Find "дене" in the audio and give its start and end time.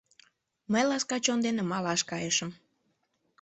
1.45-1.63